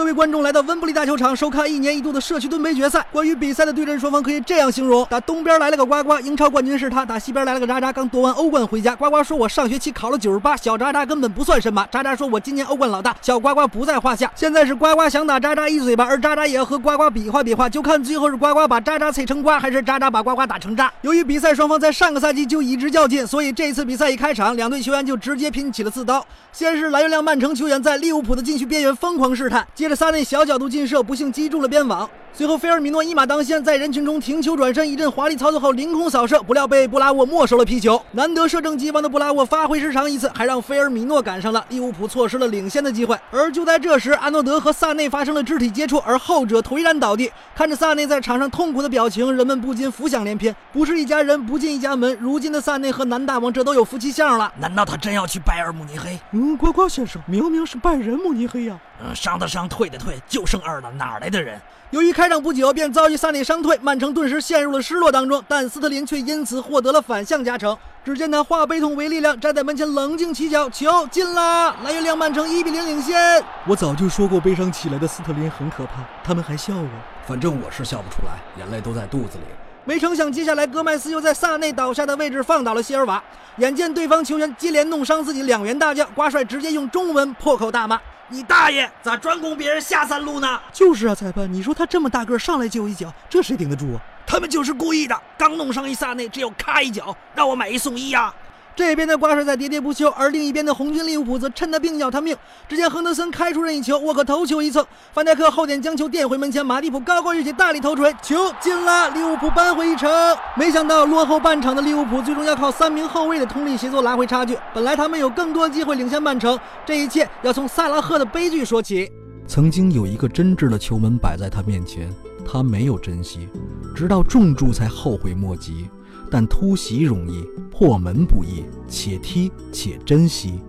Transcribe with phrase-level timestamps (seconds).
[0.00, 3.06] 各位观众来到温布利大球场收看一年一度的社区盾杯决赛。
[3.12, 8.96] 关于比赛的对阵双方可以这样形容：打东边来了个呱呱，英超冠军是他；打西边来了个渣渣，刚夺完欧冠回家。
[8.96, 20.90] 呱呱说：“我上学期考了九十八，小渣渣根本不算什么。”渣渣说：“我今年欧冠老大，小呱呱不在话下。”现在是呱呱想打渣渣一嘴巴，而渣渣也要和呱呱比划比划，就看最后是呱呱把渣渣踩成瓜，还是渣渣把呱呱打成渣。
[21.02, 26.26] 由于比赛双方在上个赛季就一直较劲，所以这一次比赛一开场，两队球员就直接拼起了刺刀。
[26.54, 29.66] 先是蓝月亮曼城球员在利物浦的禁区边缘疯狂试探。
[29.74, 32.08] 接萨内小角度劲射，不幸击中了边网。
[32.32, 38.00] 随后菲尔米诺一马当先，在人群中停球转身，一阵华丽操作后凌空扫射，不料被布拉沃没收了皮球。
[38.12, 43.18] 难得射正即亡的布拉沃发挥失常一次，还让菲尔米诺赶上了，利物浦错失了领先的机会。
[43.32, 47.30] 而就在这时，阿诺德和萨内发生了肢体接触，而后者颓然倒地。
[47.54, 52.16] 看着萨内在场上痛苦的表情，人们不禁浮想联翩：不是一家人，不进一家门。
[52.20, 56.16] 如今的萨内和南大王这都有夫妻相了，难道他真要去拜尔慕尼黑？
[56.30, 58.78] 嗯，呱呱先生，明明是拜仁慕尼黑呀。
[59.02, 61.58] 嗯，伤的伤，退的退，就剩二了，哪来的人？
[61.88, 65.42] 由于开场不久便遭遇萨内伤退，曼城顿时陷入了失落当中。
[65.48, 67.74] 但斯特林却因此获得了反向加成。
[68.04, 71.74] 只见他化悲痛为力量，站在门前冷静起脚，球进了！
[71.82, 73.42] 蓝月亮曼城一比零领先。
[73.66, 76.04] 我早就说过，悲伤起来的斯特林很可怕。
[76.22, 76.88] 他们还笑我，
[77.26, 79.44] 反正我是笑不出来，眼泪都在肚子里。
[79.86, 83.22] 没成想，接下来戈麦斯又在萨内倒下的位置放倒了席尔瓦。
[83.56, 87.98] 眼见对方球员接连弄伤自己，两员大将瓜帅直接用中文破口大骂。
[88.32, 90.60] 你大爷，咋专攻别人下三路呢？
[90.72, 94.00] 就是啊，裁判，你说他这么大个上来就一脚，这谁顶得住啊？
[94.24, 98.32] 他们就是故意的，刚弄上一刹那，只有咔一脚，让我买一送一呀！
[98.76, 102.34] 这边的瓜帅在喋喋不休，而另一边的红军利物浦则趁他病要他命。
[102.68, 110.10] 只见亨德森开出任意球，沃克头球一蹭，范戴克后点将球垫回门前，马蒂普高高跃起，大力头锤，球进了，利物浦扳回一城。
[110.56, 114.56] 没想到落后半场的利物浦最终要靠三名后卫的通力协作拉回差距。
[114.72, 119.10] 本来他们有更多机会领先曼城，这一切要从萨拉赫的悲剧说起。
[119.46, 122.08] 曾经有一个真挚的球门摆在他面前，
[122.46, 123.48] 他没有珍惜，
[123.94, 125.90] 直到重注才后悔莫及。
[126.30, 130.60] 但突袭容易，破门不易，且踢且珍惜。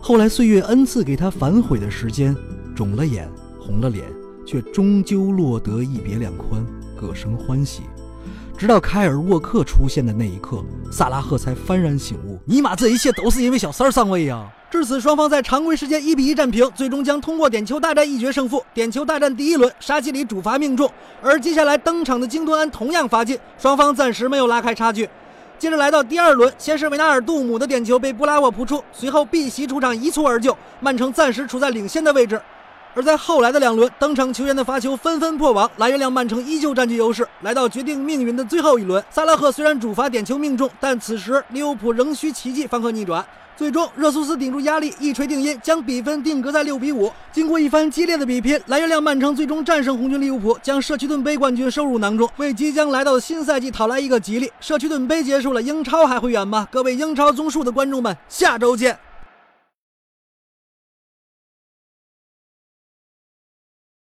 [0.00, 2.34] 后来岁月恩赐给他反悔的时间，
[2.74, 3.30] 肿了眼，
[3.60, 4.04] 红了脸，
[4.46, 6.64] 却终究落得一别两宽，
[6.98, 7.82] 各生欢喜。
[8.56, 14.46] 直到凯尔沃克出现的那一刻，萨拉赫才幡然醒悟：尼玛，这一切都是因为小三儿上位呀！
[14.70, 18.62] 至此，双方在常规时间一比一战平，最终将通过点球大战一决胜负。
[18.74, 20.88] 点球大战第一轮，沙奇里主罚命中，
[21.22, 25.08] 而接下来登场的京多安同样罚进，双方暂时没有拉开差距。
[25.58, 32.40] 接着来到第二轮，先是维纳尔杜姆的点球被布拉沃扑出，随后碧玺出场一蹴而就，曼城暂时处在领先的位置。
[32.94, 37.26] 而在后来的两轮，登场球员的罚球纷纷破网，蓝月亮曼城依旧占据优势。
[37.42, 43.24] 来到决定命运的最后一轮，萨拉赫虽然主罚点球命中，但此时利物浦仍需奇迹方可逆转。
[43.56, 47.12] 最终，热苏斯顶住压力，一锤定音，将比分定格在六比五。
[47.30, 54.50] 经过一番激烈的比拼，蓝月亮曼城最终战胜红军利物浦，将社区盾杯冠军收入囊中，为即将来到的新赛季讨来一个吉利。
[54.60, 56.66] 社区盾杯结束了，英超还会远吗？
[56.72, 58.98] 各位英超综述的观众们，下周见。